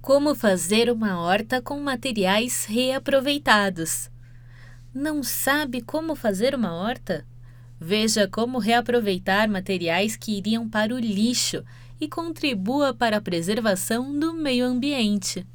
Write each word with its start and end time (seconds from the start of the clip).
Como 0.00 0.34
fazer 0.34 0.90
uma 0.90 1.20
horta 1.20 1.60
com 1.60 1.80
materiais 1.80 2.64
reaproveitados? 2.64 4.08
Não 4.94 5.22
sabe 5.22 5.80
como 5.80 6.14
fazer 6.14 6.54
uma 6.54 6.74
horta? 6.74 7.26
Veja 7.78 8.28
como 8.28 8.58
reaproveitar 8.58 9.48
materiais 9.48 10.16
que 10.16 10.38
iriam 10.38 10.68
para 10.68 10.94
o 10.94 10.98
lixo 10.98 11.64
e 12.00 12.08
contribua 12.08 12.94
para 12.94 13.18
a 13.18 13.20
preservação 13.20 14.18
do 14.18 14.32
meio 14.32 14.64
ambiente. 14.64 15.46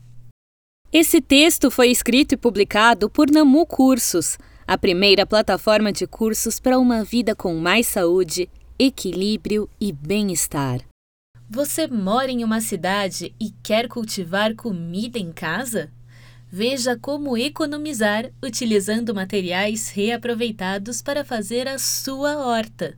Esse 0.91 1.21
texto 1.21 1.71
foi 1.71 1.89
escrito 1.89 2.33
e 2.33 2.37
publicado 2.37 3.09
por 3.09 3.31
Namu 3.31 3.65
Cursos, 3.65 4.37
a 4.67 4.77
primeira 4.77 5.25
plataforma 5.25 5.91
de 5.91 6.05
cursos 6.05 6.59
para 6.59 6.77
uma 6.77 7.03
vida 7.03 7.33
com 7.33 7.55
mais 7.55 7.87
saúde, 7.87 8.49
equilíbrio 8.77 9.69
e 9.79 9.91
bem-estar. 9.91 10.90
Você 11.53 11.85
mora 11.85 12.31
em 12.31 12.45
uma 12.45 12.61
cidade 12.61 13.35
e 13.37 13.49
quer 13.61 13.89
cultivar 13.89 14.55
comida 14.55 15.19
em 15.19 15.33
casa? 15.33 15.91
Veja 16.49 16.97
como 16.97 17.37
economizar 17.37 18.31
utilizando 18.41 19.13
materiais 19.13 19.89
reaproveitados 19.89 21.01
para 21.01 21.25
fazer 21.25 21.67
a 21.67 21.77
sua 21.77 22.37
horta. 22.37 22.97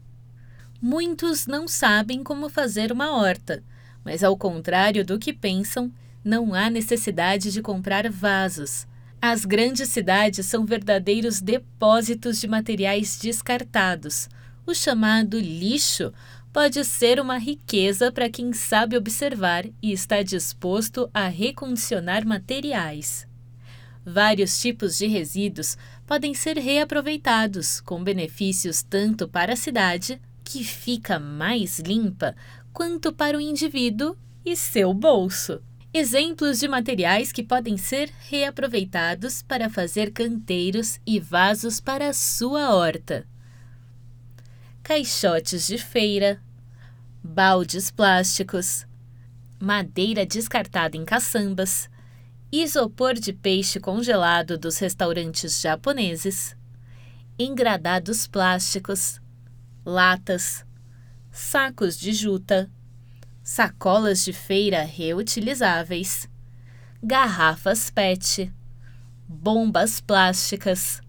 Muitos 0.80 1.48
não 1.48 1.68
sabem 1.68 2.24
como 2.24 2.48
fazer 2.48 2.92
uma 2.92 3.18
horta, 3.18 3.64
mas 4.06 4.24
ao 4.24 4.38
contrário 4.38 5.04
do 5.04 5.18
que 5.18 5.34
pensam, 5.34 5.92
não 6.24 6.54
há 6.54 6.70
necessidade 6.70 7.52
de 7.52 7.60
comprar 7.60 8.08
vasos. 8.08 8.86
As 9.20 9.46
grandes 9.46 9.90
cidades 9.90 10.46
são 10.46 10.64
verdadeiros 10.64 11.42
depósitos 11.42 12.40
de 12.40 12.48
materiais 12.48 13.18
descartados. 13.18 14.30
O 14.64 14.76
chamado 14.76 15.40
lixo 15.40 16.14
pode 16.54 16.86
ser 16.86 17.20
uma 17.20 17.40
riqueza 17.40 18.12
para 18.12 18.30
quem 18.30 18.54
sabe 18.54 18.96
observar 18.96 19.66
e 19.82 19.92
está 19.92 20.22
disposto 20.22 21.10
a 21.12 21.28
recondicionar 21.28 22.24
materiais. 22.28 23.28
Vários 24.06 24.62
tipos 24.62 25.00
de 25.00 25.08
resíduos 25.08 25.76
podem 26.06 26.36
ser 26.36 26.58
reaproveitados, 26.58 27.82
com 27.82 28.04
benefícios 28.04 28.84
tanto 28.84 29.28
para 29.28 29.54
a 29.54 29.56
cidade, 29.56 30.22
que 30.44 30.64
fica 30.64 31.18
mais 31.18 31.80
limpa, 31.80 32.36
quanto 32.72 33.12
para 33.12 33.38
o 33.38 33.42
indivíduo 33.42 34.16
e 34.46 34.56
seu 34.56 34.94
bolso. 34.94 35.60
Exemplos 35.92 36.60
de 36.60 36.68
materiais 36.68 37.32
que 37.32 37.42
podem 37.42 37.78
ser 37.78 38.12
reaproveitados 38.30 39.42
para 39.42 39.70
fazer 39.70 40.12
canteiros 40.12 41.00
e 41.06 41.20
vasos 41.20 41.80
para 41.80 42.10
a 42.10 42.14
sua 42.14 42.76
horta 42.76 43.26
caixotes 44.84 45.66
de 45.66 45.78
feira, 45.78 46.42
baldes 47.24 47.90
plásticos, 47.90 48.86
madeira 49.58 50.26
descartada 50.26 50.98
em 50.98 51.06
caçambas, 51.06 51.90
isopor 52.52 53.14
de 53.14 53.32
peixe 53.32 53.80
congelado 53.80 54.58
dos 54.58 54.78
restaurantes 54.80 55.62
japoneses, 55.62 56.54
engradados 57.40 58.28
plásticos, 58.28 59.22
latas, 59.86 60.66
sacos 61.32 61.98
de 61.98 62.12
juta, 62.12 62.70
sacolas 63.42 64.26
de 64.26 64.34
feira 64.34 64.84
reutilizáveis, 64.84 66.30
garrafas 67.02 67.90
PET, 67.90 68.52
bombas 69.30 70.02
plásticas, 70.02 71.02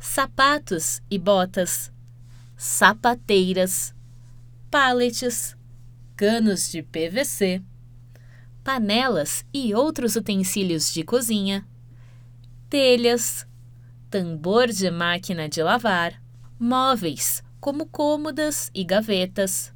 sapatos 0.00 1.00
e 1.08 1.20
botas 1.20 1.91
sapateiras, 2.64 3.92
pallets, 4.70 5.56
canos 6.14 6.70
de 6.70 6.80
PVC, 6.80 7.60
panelas 8.62 9.44
e 9.52 9.74
outros 9.74 10.14
utensílios 10.14 10.92
de 10.92 11.02
cozinha, 11.02 11.66
telhas, 12.70 13.48
tambor 14.08 14.68
de 14.68 14.92
máquina 14.92 15.48
de 15.48 15.60
lavar, 15.60 16.22
móveis 16.56 17.42
como 17.60 17.84
cômodas 17.84 18.70
e 18.72 18.84
gavetas, 18.84 19.74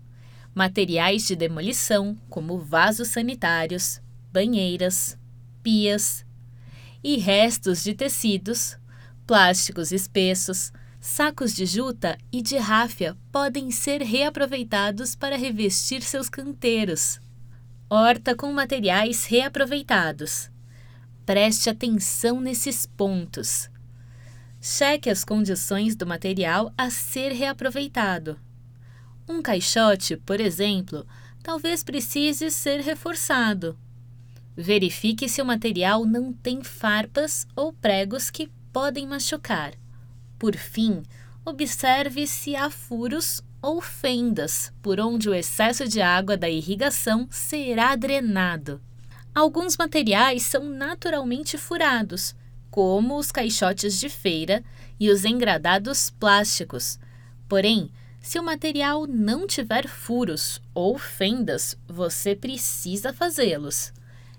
materiais 0.54 1.26
de 1.26 1.34
demolição 1.34 2.16
como 2.30 2.56
vasos 2.56 3.08
sanitários, 3.08 4.00
banheiras, 4.32 5.18
pias 5.60 6.24
e 7.03 7.16
restos 7.16 7.82
de 7.82 7.94
tecidos, 7.94 8.78
plásticos 9.26 9.91
espessos, 9.91 10.72
Sacos 11.08 11.54
de 11.54 11.64
juta 11.64 12.18
e 12.32 12.42
de 12.42 12.58
ráfia 12.58 13.16
podem 13.30 13.70
ser 13.70 14.02
reaproveitados 14.02 15.14
para 15.14 15.36
revestir 15.36 16.02
seus 16.02 16.28
canteiros. 16.28 17.20
Horta 17.88 18.34
com 18.34 18.52
materiais 18.52 19.24
reaproveitados. 19.24 20.50
Preste 21.24 21.70
atenção 21.70 22.40
nesses 22.40 22.86
pontos. 22.86 23.70
Cheque 24.60 25.08
as 25.08 25.24
condições 25.24 25.94
do 25.94 26.04
material 26.04 26.74
a 26.76 26.90
ser 26.90 27.30
reaproveitado. 27.30 28.36
Um 29.28 29.40
caixote, 29.40 30.16
por 30.16 30.40
exemplo, 30.40 31.06
talvez 31.40 31.84
precise 31.84 32.50
ser 32.50 32.80
reforçado. 32.80 33.78
Verifique 34.56 35.28
se 35.28 35.40
o 35.40 35.46
material 35.46 36.04
não 36.04 36.32
tem 36.32 36.64
farpas 36.64 37.46
ou 37.54 37.72
pregos 37.72 38.28
que 38.28 38.50
podem 38.72 39.06
machucar. 39.06 39.72
Por 40.38 40.56
fim, 40.56 41.02
observe 41.44 42.26
se 42.26 42.54
há 42.54 42.69
furos 42.70 43.42
ou 43.62 43.80
fendas 43.80 44.72
por 44.82 45.00
onde 45.00 45.28
o 45.28 45.34
excesso 45.34 45.88
de 45.88 46.00
água 46.00 46.36
da 46.36 46.48
irrigação 46.48 47.26
será 47.30 47.97
drenado. 47.97 48.80
Alguns 49.34 49.76
materiais 49.76 50.42
são 50.42 50.64
naturalmente 50.64 51.58
furados, 51.58 52.34
como 52.70 53.16
os 53.16 53.30
caixotes 53.30 53.98
de 53.98 54.08
feira 54.08 54.62
e 54.98 55.10
os 55.10 55.24
engradados 55.24 56.10
plásticos. 56.10 56.98
Porém, 57.48 57.91
se 58.20 58.38
o 58.38 58.42
material 58.42 59.06
não 59.06 59.47
tiver 59.47 59.86
furos 59.86 60.60
ou 60.74 60.98
fendas, 60.98 61.76
você 61.86 62.34
precisa 62.34 63.12
fazê-los. 63.12 63.92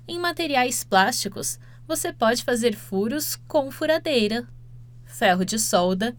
Em 0.08 0.20
materiais 0.20 0.84
plásticos, 0.84 1.60
você 1.88 2.12
pode 2.12 2.44
fazer 2.44 2.76
furos 2.76 3.36
com 3.48 3.72
furadeira 3.72 4.48
ferro 5.18 5.44
de 5.44 5.58
solda 5.58 6.16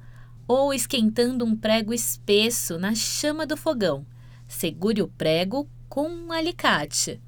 ou 0.47 0.75
esquentando 0.75 1.45
um 1.45 1.55
prego 1.55 1.95
espesso 1.95 2.79
na 2.79 2.97
chama 2.97 3.47
do 3.47 3.57
fogão. 3.57 4.05
Segure 4.49 5.03
o 5.03 5.07
prego 5.07 5.69
com 5.89 6.09
um 6.09 6.33
alicate. 6.33 7.21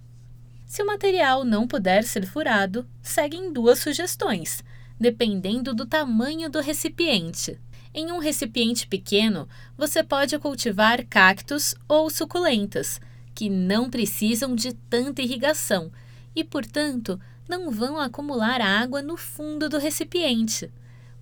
Se 0.66 0.82
o 0.82 0.86
material 0.86 1.44
não 1.44 1.68
puder 1.68 2.02
ser 2.02 2.26
furado, 2.26 2.84
seguem 3.00 3.52
duas 3.52 3.78
sugestões, 3.78 4.64
dependendo 4.98 5.72
do 5.72 5.86
tamanho 5.86 6.50
do 6.50 6.60
recipiente. 6.60 7.56
Em 7.94 8.10
um 8.10 8.18
recipiente 8.18 8.88
pequeno, 8.88 9.48
você 9.76 10.02
pode 10.02 10.36
cultivar 10.40 11.06
cactos 11.06 11.74
ou 11.88 12.10
suculentas, 12.10 13.00
que 13.32 13.48
não 13.48 13.88
precisam 13.88 14.56
de 14.56 14.72
tanta 14.72 15.22
irrigação 15.22 15.92
e, 16.34 16.42
portanto, 16.42 17.20
não 17.48 17.70
vão 17.70 17.98
acumular 17.98 18.60
água 18.60 19.02
no 19.02 19.16
fundo 19.16 19.68
do 19.68 19.78
recipiente. 19.78 20.70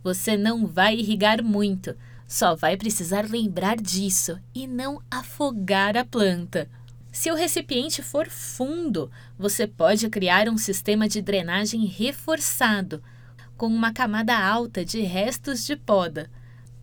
Você 0.03 0.37
não 0.37 0.67
vai 0.67 0.97
irrigar 0.97 1.43
muito, 1.43 1.97
só 2.27 2.55
vai 2.55 2.77
precisar 2.77 3.29
lembrar 3.29 3.77
disso 3.77 4.39
e 4.55 4.67
não 4.67 5.03
afogar 5.11 5.97
a 5.97 6.05
planta. 6.05 6.69
Se 7.11 7.31
o 7.31 7.35
recipiente 7.35 8.03
for 8.03 8.29
fundo, 8.29 9.11
você 9.39 9.67
pode 9.67 10.09
criar 10.09 10.49
um 10.49 10.59
sistema 10.59 11.09
de 11.09 11.23
drenagem 11.23 11.87
reforçado, 11.87 13.03
com 13.57 13.67
uma 13.67 13.93
camada 13.93 14.39
alta 14.39 14.85
de 14.85 15.01
restos 15.01 15.67
de 15.67 15.75
poda, 15.75 16.31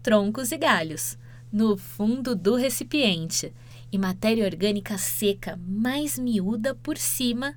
troncos 0.04 0.52
e 0.52 0.58
galhos, 0.58 1.18
no 1.52 1.78
fundo 1.78 2.36
do 2.36 2.56
recipiente 2.56 3.54
e 3.92 3.98
matéria 3.98 4.44
orgânica 4.44 4.98
seca 4.98 5.58
mais 5.66 6.20
miúda 6.20 6.76
por 6.76 6.98
cima, 6.98 7.56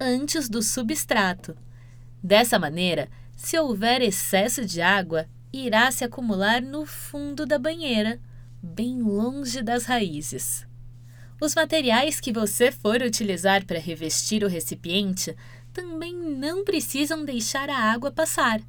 antes 0.00 0.48
do 0.48 0.60
substrato. 0.62 1.56
Dessa 2.20 2.58
maneira, 2.58 3.08
se 3.36 3.58
houver 3.58 4.00
excesso 4.00 4.64
de 4.64 4.80
água, 4.80 5.28
irá 5.52 5.90
se 5.92 6.02
acumular 6.02 6.62
no 6.62 6.86
fundo 6.86 7.44
da 7.44 7.58
banheira, 7.58 8.18
bem 8.62 9.00
longe 9.02 9.62
das 9.62 9.84
raízes. 9.84 10.66
Os 11.40 11.54
materiais 11.54 12.18
que 12.18 12.32
você 12.32 12.72
for 12.72 13.02
utilizar 13.02 13.64
para 13.66 13.78
revestir 13.78 14.42
o 14.42 14.48
recipiente 14.48 15.36
também 15.72 16.16
não 16.16 16.64
precisam 16.64 17.24
deixar 17.24 17.68
a 17.68 17.76
água 17.76 18.10
passar. 18.10 18.60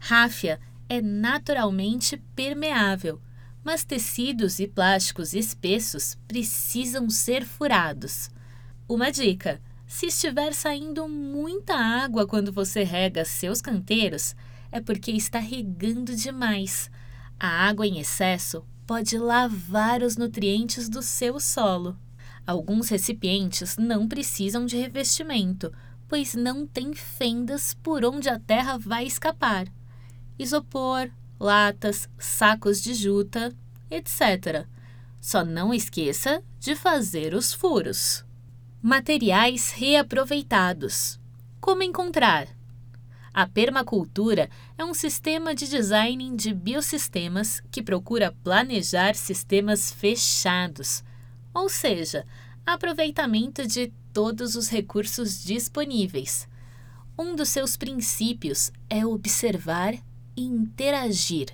Ráfia 0.00 0.60
é 0.88 1.00
naturalmente 1.00 2.16
permeável, 2.34 3.20
mas 3.62 3.84
tecidos 3.84 4.58
e 4.58 4.66
plásticos 4.66 5.34
espessos 5.34 6.18
precisam 6.26 7.08
ser 7.08 7.44
furados. 7.44 8.28
Uma 8.88 9.12
dica: 9.12 9.62
se 9.90 10.06
estiver 10.06 10.54
saindo 10.54 11.08
muita 11.08 11.74
água 11.74 12.24
quando 12.24 12.52
você 12.52 12.84
rega 12.84 13.24
seus 13.24 13.60
canteiros, 13.60 14.36
é 14.70 14.80
porque 14.80 15.10
está 15.10 15.40
regando 15.40 16.14
demais. 16.14 16.88
A 17.40 17.48
água 17.66 17.84
em 17.84 17.98
excesso 17.98 18.64
pode 18.86 19.18
lavar 19.18 20.04
os 20.04 20.16
nutrientes 20.16 20.88
do 20.88 21.02
seu 21.02 21.40
solo. 21.40 21.98
Alguns 22.46 22.88
recipientes 22.88 23.76
não 23.76 24.06
precisam 24.06 24.64
de 24.64 24.76
revestimento, 24.76 25.72
pois 26.06 26.34
não 26.34 26.68
tem 26.68 26.94
fendas 26.94 27.74
por 27.74 28.04
onde 28.04 28.28
a 28.28 28.38
terra 28.38 28.78
vai 28.78 29.04
escapar. 29.04 29.66
Isopor, 30.38 31.10
latas, 31.38 32.08
sacos 32.16 32.80
de 32.80 32.94
juta, 32.94 33.52
etc. 33.90 34.68
Só 35.20 35.44
não 35.44 35.74
esqueça 35.74 36.44
de 36.60 36.76
fazer 36.76 37.34
os 37.34 37.52
furos. 37.52 38.24
Materiais 38.82 39.72
reaproveitados. 39.72 41.20
Como 41.60 41.82
encontrar? 41.82 42.48
A 43.30 43.46
permacultura 43.46 44.48
é 44.78 44.82
um 44.82 44.94
sistema 44.94 45.54
de 45.54 45.68
design 45.68 46.34
de 46.34 46.54
biosistemas 46.54 47.62
que 47.70 47.82
procura 47.82 48.34
planejar 48.42 49.14
sistemas 49.16 49.92
fechados, 49.92 51.04
ou 51.52 51.68
seja, 51.68 52.24
aproveitamento 52.64 53.66
de 53.66 53.92
todos 54.14 54.56
os 54.56 54.70
recursos 54.70 55.44
disponíveis. 55.44 56.48
Um 57.18 57.36
dos 57.36 57.50
seus 57.50 57.76
princípios 57.76 58.72
é 58.88 59.04
observar 59.04 59.92
e 60.34 60.42
interagir. 60.42 61.48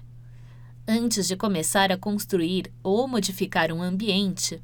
Antes 0.87 1.27
de 1.27 1.35
começar 1.35 1.91
a 1.91 1.99
construir 1.99 2.73
ou 2.85 3.09
modificar 3.09 3.73
um 3.73 3.83
ambiente, 3.83 4.63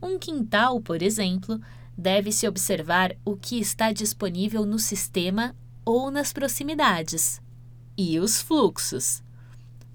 um 0.00 0.16
quintal, 0.16 0.80
por 0.80 1.02
exemplo, 1.02 1.60
deve-se 1.96 2.46
observar 2.46 3.16
o 3.24 3.36
que 3.36 3.58
está 3.58 3.92
disponível 3.92 4.66
no 4.66 4.78
sistema 4.78 5.54
ou 5.84 6.10
nas 6.10 6.32
proximidades 6.32 7.40
e 7.96 8.18
os 8.18 8.40
fluxos. 8.40 9.22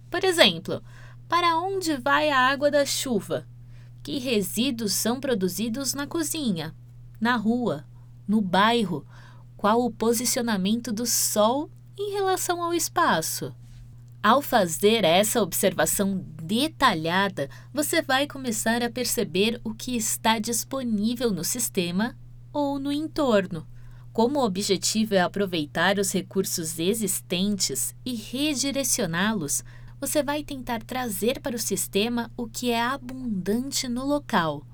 Por 0.09 0.23
exemplo, 0.23 0.81
para 1.27 1.57
onde 1.57 1.97
vai 1.97 2.29
a 2.29 2.39
água 2.39 2.71
da 2.71 2.85
chuva? 2.85 3.45
Que 4.01 4.17
resíduos 4.17 4.93
são 4.93 5.19
produzidos 5.19 5.93
na 5.93 6.07
cozinha, 6.07 6.73
na 7.19 7.35
rua, 7.35 7.85
no 8.27 8.41
bairro? 8.41 9.05
Qual 9.57 9.83
o 9.83 9.91
posicionamento 9.91 10.91
do 10.91 11.05
sol 11.05 11.69
em 11.97 12.13
relação 12.13 12.63
ao 12.63 12.73
espaço? 12.73 13.53
Ao 14.23 14.41
fazer 14.41 15.03
essa 15.03 15.41
observação 15.41 16.25
detalhada, 16.49 17.47
você 17.71 18.01
vai 18.01 18.25
começar 18.25 18.81
a 18.81 18.89
perceber 18.89 19.61
o 19.63 19.71
que 19.71 19.95
está 19.95 20.39
disponível 20.39 21.31
no 21.31 21.43
sistema 21.43 22.17
ou 22.51 22.79
no 22.79 22.91
entorno. 22.91 23.67
Como 24.11 24.39
o 24.39 24.43
objetivo 24.43 25.13
é 25.13 25.21
aproveitar 25.21 25.99
os 25.99 26.11
recursos 26.11 26.79
existentes 26.79 27.93
e 28.03 28.15
redirecioná-los, 28.15 29.63
você 30.01 30.23
vai 30.23 30.43
tentar 30.43 30.81
trazer 30.81 31.39
para 31.39 31.55
o 31.55 31.59
sistema 31.59 32.31
o 32.35 32.47
que 32.47 32.71
é 32.71 32.81
abundante 32.81 33.87
no 33.87 34.03
local. 34.03 34.65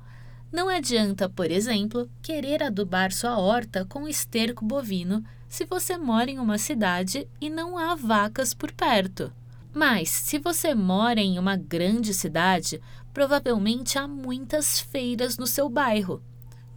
Não 0.53 0.69
adianta, 0.69 1.27
por 1.27 1.51
exemplo, 1.51 2.09
querer 2.21 2.63
adubar 2.63 3.11
sua 3.11 3.37
horta 3.37 3.83
com 3.83 4.07
esterco 4.07 4.63
bovino 4.63 5.21
se 5.49 5.65
você 5.65 5.97
mora 5.97 6.31
em 6.31 6.39
uma 6.39 6.57
cidade 6.57 7.27
e 7.41 7.49
não 7.49 7.77
há 7.77 7.95
vacas 7.95 8.53
por 8.53 8.71
perto. 8.71 9.33
Mas, 9.75 10.07
se 10.07 10.39
você 10.39 10.73
mora 10.73 11.19
em 11.19 11.37
uma 11.37 11.57
grande 11.57 12.13
cidade, 12.13 12.81
provavelmente 13.13 13.99
há 13.99 14.07
muitas 14.07 14.79
feiras 14.79 15.37
no 15.37 15.45
seu 15.45 15.67
bairro. 15.67 16.23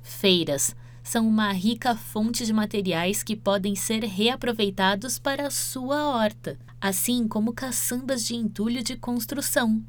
Feiras 0.02 0.74
são 1.00 1.28
uma 1.28 1.52
rica 1.52 1.94
fonte 1.94 2.44
de 2.44 2.52
materiais 2.52 3.22
que 3.22 3.36
podem 3.36 3.76
ser 3.76 4.02
reaproveitados 4.02 5.16
para 5.16 5.46
a 5.46 5.50
sua 5.50 6.08
horta, 6.08 6.58
assim 6.80 7.28
como 7.28 7.52
caçambas 7.52 8.24
de 8.24 8.34
entulho 8.34 8.82
de 8.82 8.96
construção. 8.96 9.80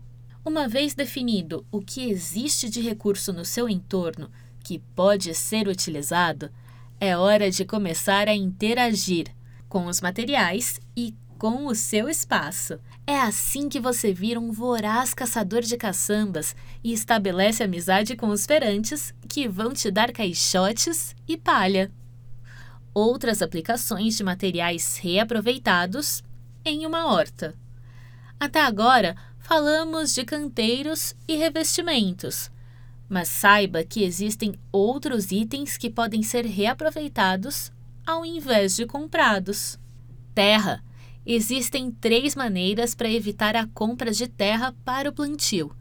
Uma 0.46 0.68
vez 0.68 0.94
definido 0.94 1.66
o 1.72 1.82
que 1.82 2.12
existe 2.12 2.70
de 2.70 2.80
recurso 2.80 3.34
no 3.34 3.44
seu 3.44 3.68
entorno 3.68 4.30
que 4.64 4.78
pode 4.96 5.34
ser 5.34 5.68
utilizado, 5.68 6.52
é 7.00 7.18
hora 7.18 7.50
de 7.50 7.66
começar 7.66 8.28
a 8.28 8.36
interagir 8.36 9.34
com 9.68 9.88
os 9.88 10.00
materiais 10.00 10.80
e 10.96 11.16
com 11.40 11.66
o 11.66 11.74
seu 11.74 12.08
espaço. 12.08 12.80
É 13.08 13.20
assim 13.20 13.68
que 13.68 13.80
você 13.80 14.14
vira 14.14 14.40
um 14.40 14.52
voraz 14.52 15.16
caçador 15.16 15.62
de 15.62 15.76
caçambas 15.76 16.56
e 16.84 16.94
estabelece 16.94 17.64
amizade 17.64 18.16
com 18.16 18.28
os 18.28 18.46
ferantes 18.46 19.12
que 19.28 19.48
vão 19.48 19.74
te 19.74 19.90
dar 19.90 20.12
caixotes 20.12 21.16
e 21.28 21.36
palha. 21.36 21.92
Outras 22.94 23.42
aplicações 23.42 24.18
de 24.18 24.24
materiais 24.24 24.98
reaproveitados 24.98 26.22
em 26.64 26.86
uma 26.86 27.12
horta. 27.12 27.56
Até 28.40 28.62
agora, 28.62 29.16
falamos 29.40 30.14
de 30.14 30.24
canteiros 30.24 31.16
e 31.28 31.36
revestimentos 31.36 32.52
mas 33.10 33.28
saiba 33.28 33.84
que 33.84 34.04
existem 34.04 34.54
outros 34.72 35.32
itens 35.32 35.78
que 35.78 35.90
podem 35.90 36.22
ser 36.22 36.46
reaproveitados 36.46 37.72
ao 38.06 38.24
invés 38.24 38.76
de 38.76 38.86
comprados. 38.86 39.80
Terra. 40.36 40.84
Existem 41.32 41.92
três 41.92 42.34
maneiras 42.34 42.96
para 42.96 43.08
evitar 43.08 43.56
a 43.56 43.68
compra 43.68 44.10
de 44.10 44.28
terra 44.28 44.74
para 44.84 45.12
o 45.12 45.14
plantio. 45.14 45.72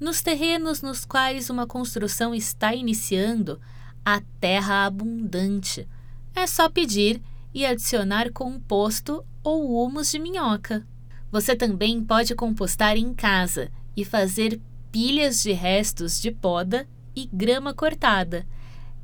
Nos 0.00 0.22
terrenos 0.22 0.80
nos 0.80 1.04
quais 1.04 1.50
uma 1.50 1.66
construção 1.66 2.34
está 2.34 2.74
iniciando, 2.74 3.60
a 4.02 4.22
terra 4.40 4.86
abundante. 4.86 5.86
É 6.34 6.46
só 6.46 6.70
pedir 6.70 7.20
e 7.52 7.66
adicionar 7.66 8.32
composto 8.32 9.22
ou 9.42 9.84
humus 9.84 10.10
de 10.10 10.18
minhoca. 10.18 10.86
Você 11.30 11.54
também 11.54 12.02
pode 12.02 12.34
compostar 12.34 12.96
em 12.96 13.12
casa 13.12 13.70
e 13.94 14.06
fazer 14.06 14.58
pilhas 14.90 15.42
de 15.42 15.52
restos 15.52 16.18
de 16.18 16.30
poda 16.30 16.88
e 17.14 17.28
grama 17.30 17.74
cortada. 17.74 18.46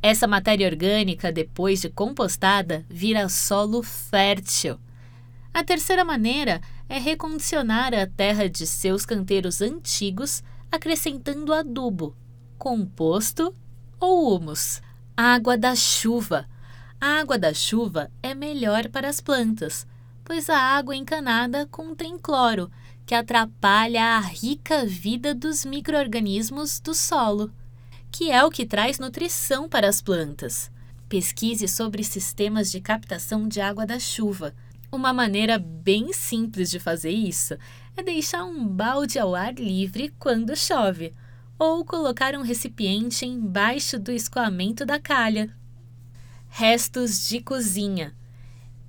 Essa 0.00 0.26
matéria 0.26 0.67
orgânica, 0.67 1.31
depois 1.31 1.82
de 1.82 1.91
compostada, 1.91 2.87
vira 2.88 3.29
solo 3.29 3.82
fértil. 3.82 4.79
A 5.52 5.64
terceira 5.64 6.05
maneira 6.05 6.61
é 6.88 6.99
recondicionar 6.99 7.93
a 7.93 8.06
terra 8.06 8.49
de 8.49 8.67
seus 8.67 9.05
canteiros 9.05 9.61
antigos, 9.61 10.43
acrescentando 10.70 11.52
adubo, 11.52 12.17
composto 12.56 13.55
ou 13.99 14.35
humus. 14.35 14.81
Água 15.17 15.58
da 15.58 15.75
chuva. 15.75 16.49
A 17.00 17.20
água 17.20 17.38
da 17.38 17.52
chuva 17.52 18.11
é 18.23 18.35
melhor 18.35 18.88
para 18.88 19.08
as 19.08 19.20
plantas, 19.20 19.87
pois 20.25 20.49
a 20.49 20.56
água 20.56 20.94
encanada 20.94 21.67
contém 21.67 22.19
cloro, 22.19 22.70
que 23.05 23.14
atrapalha 23.14 24.17
a 24.17 24.20
rica 24.20 24.87
vida 24.87 25.35
dos 25.35 25.64
microorganismos 25.64 26.79
do 26.79 26.94
solo, 26.94 27.50
que 28.12 28.31
é 28.31 28.44
o 28.44 28.50
que 28.50 28.64
traz 28.64 28.99
nutrição 28.99 29.69
para 29.69 29.88
as 29.88 30.00
plantas. 30.00 30.70
Pesquise 31.08 31.67
sobre 31.67 32.05
sistemas 32.05 32.70
de 32.70 32.81
captação 32.81 33.49
de 33.49 33.61
água 33.61 33.85
da 33.85 33.99
chuva. 33.99 34.55
Uma 34.91 35.13
maneira 35.13 35.59
bem 35.59 36.13
simples 36.13 36.70
de 36.70 36.79
fazer 36.79 37.11
isso 37.11 37.56
é 37.97 38.03
deixar 38.03 38.44
um 38.44 38.67
balde 38.67 39.19
ao 39.19 39.35
ar 39.35 39.55
livre 39.55 40.13
quando 40.19 40.56
chove, 40.56 41.15
ou 41.59 41.85
colocar 41.85 42.35
um 42.35 42.43
recipiente 42.43 43.27
embaixo 43.27 43.99
do 43.99 44.11
escoamento 44.11 44.85
da 44.85 44.99
calha. 44.99 45.55
Restos 46.49 47.29
de 47.29 47.41
cozinha 47.41 48.15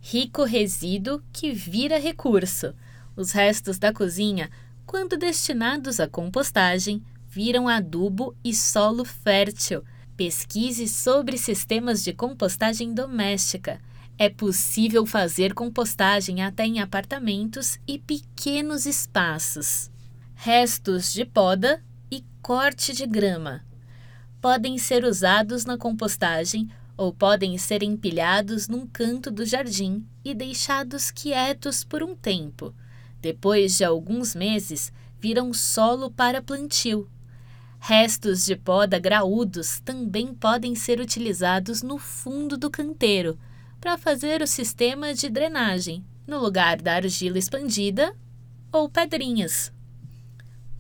rico 0.01 0.43
resíduo 0.43 1.22
que 1.31 1.53
vira 1.53 2.00
recurso. 2.00 2.74
Os 3.15 3.31
restos 3.31 3.77
da 3.77 3.93
cozinha, 3.93 4.50
quando 4.86 5.15
destinados 5.15 6.00
à 6.00 6.08
compostagem, 6.08 7.03
viram 7.29 7.70
adubo 7.70 8.36
e 8.43 8.53
solo 8.53 9.05
fértil. 9.05 9.84
Pesquise 10.17 10.88
sobre 10.88 11.38
sistemas 11.38 12.03
de 12.03 12.13
compostagem 12.13 12.93
doméstica. 12.93 13.79
É 14.21 14.29
possível 14.29 15.03
fazer 15.03 15.55
compostagem 15.55 16.43
até 16.43 16.63
em 16.63 16.79
apartamentos 16.79 17.79
e 17.87 17.97
pequenos 17.97 18.85
espaços. 18.85 19.89
Restos 20.35 21.11
de 21.11 21.25
poda 21.25 21.83
e 22.11 22.23
corte 22.39 22.93
de 22.93 23.07
grama 23.07 23.65
podem 24.39 24.77
ser 24.77 25.05
usados 25.05 25.65
na 25.65 25.75
compostagem 25.75 26.69
ou 26.95 27.11
podem 27.11 27.57
ser 27.57 27.81
empilhados 27.81 28.67
num 28.67 28.85
canto 28.85 29.31
do 29.31 29.43
jardim 29.43 30.05
e 30.23 30.35
deixados 30.35 31.09
quietos 31.09 31.83
por 31.83 32.03
um 32.03 32.15
tempo. 32.15 32.75
Depois 33.19 33.75
de 33.75 33.83
alguns 33.83 34.35
meses, 34.35 34.93
viram 35.19 35.51
solo 35.51 36.11
para 36.11 36.43
plantio. 36.43 37.09
Restos 37.79 38.45
de 38.45 38.55
poda 38.55 38.99
graúdos 38.99 39.79
também 39.79 40.31
podem 40.31 40.75
ser 40.75 40.99
utilizados 40.99 41.81
no 41.81 41.97
fundo 41.97 42.55
do 42.55 42.69
canteiro 42.69 43.35
para 43.81 43.97
fazer 43.97 44.41
o 44.41 44.47
sistema 44.47 45.13
de 45.13 45.27
drenagem, 45.27 46.05
no 46.25 46.39
lugar 46.39 46.79
da 46.79 46.93
argila 46.93 47.39
expandida 47.39 48.15
ou 48.71 48.88
pedrinhas. 48.88 49.73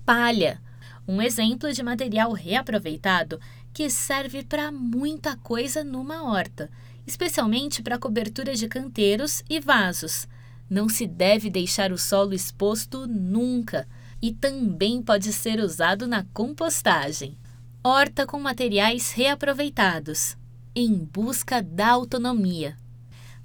Palha 0.05 0.61
um 1.07 1.21
exemplo 1.21 1.73
de 1.73 1.81
material 1.81 2.31
reaproveitado 2.31 3.39
que 3.73 3.89
serve 3.89 4.43
para 4.43 4.71
muita 4.71 5.35
coisa 5.35 5.83
numa 5.83 6.23
horta, 6.23 6.69
especialmente 7.07 7.81
para 7.81 7.97
cobertura 7.97 8.53
de 8.53 8.67
canteiros 8.67 9.43
e 9.49 9.59
vasos. 9.59 10.27
Não 10.69 10.87
se 10.87 11.07
deve 11.07 11.49
deixar 11.49 11.91
o 11.91 11.97
solo 11.97 12.33
exposto 12.33 13.07
nunca 13.07 13.87
e 14.21 14.31
também 14.31 15.01
pode 15.01 15.33
ser 15.33 15.59
usado 15.59 16.07
na 16.07 16.23
compostagem. 16.33 17.35
Horta 17.83 18.27
com 18.27 18.39
materiais 18.39 19.11
reaproveitados, 19.11 20.37
em 20.75 20.93
busca 20.93 21.61
da 21.63 21.89
autonomia. 21.89 22.77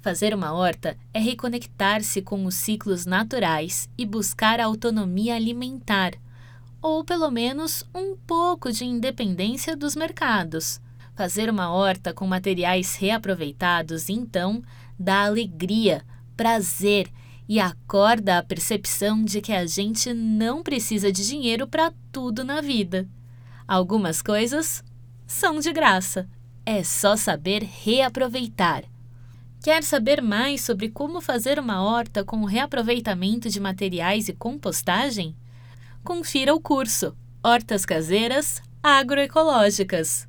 Fazer 0.07 0.33
uma 0.33 0.53
horta 0.53 0.95
é 1.13 1.19
reconectar-se 1.19 2.21
com 2.21 2.45
os 2.45 2.55
ciclos 2.55 3.05
naturais 3.05 3.89
e 3.97 4.05
buscar 4.05 4.61
autonomia 4.61 5.35
alimentar, 5.35 6.13
ou 6.81 7.03
pelo 7.03 7.29
menos 7.29 7.83
um 7.93 8.15
pouco 8.15 8.71
de 8.71 8.85
independência 8.85 9.75
dos 9.75 9.97
mercados. 9.97 10.79
Fazer 11.13 11.49
uma 11.49 11.73
horta 11.73 12.13
com 12.13 12.25
materiais 12.25 12.95
reaproveitados, 12.95 14.07
então, 14.07 14.63
dá 14.97 15.25
alegria, 15.25 16.05
prazer 16.37 17.11
e 17.45 17.59
acorda 17.59 18.37
a 18.37 18.43
percepção 18.43 19.25
de 19.25 19.41
que 19.41 19.51
a 19.51 19.65
gente 19.65 20.13
não 20.13 20.63
precisa 20.63 21.11
de 21.11 21.27
dinheiro 21.27 21.67
para 21.67 21.91
tudo 22.13 22.45
na 22.45 22.61
vida. 22.61 23.05
Algumas 23.67 24.21
coisas 24.21 24.81
são 25.27 25.59
de 25.59 25.73
graça, 25.73 26.29
é 26.65 26.81
só 26.81 27.17
saber 27.17 27.61
reaproveitar. 27.61 28.85
Quer 29.67 29.83
saber 29.83 30.21
mais 30.21 30.61
sobre 30.61 30.87
como 30.87 31.19
fazer 31.19 31.59
uma 31.59 31.83
horta 31.83 32.23
com 32.23 32.45
reaproveitamento 32.45 33.49
de 33.49 33.59
materiais 33.59 34.29
e 34.29 34.33
compostagem? 34.33 35.35
Confira 36.05 36.55
o 36.55 36.61
curso 36.61 37.13
Hortas 37.43 37.85
Caseiras 37.85 38.61
Agroecológicas. 38.81 40.25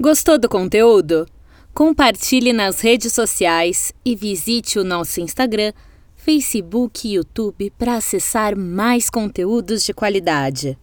Gostou 0.00 0.38
do 0.38 0.48
conteúdo? 0.48 1.26
Compartilhe 1.74 2.54
nas 2.54 2.80
redes 2.80 3.12
sociais 3.12 3.92
e 4.02 4.16
visite 4.16 4.78
o 4.78 4.84
nosso 4.84 5.20
Instagram, 5.20 5.74
Facebook 6.16 7.06
e 7.06 7.16
YouTube 7.16 7.70
para 7.78 7.96
acessar 7.96 8.56
mais 8.56 9.10
conteúdos 9.10 9.84
de 9.84 9.92
qualidade. 9.92 10.78